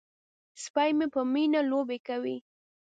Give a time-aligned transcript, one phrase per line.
[0.63, 2.37] سپی مې په مینه لوبې کوي.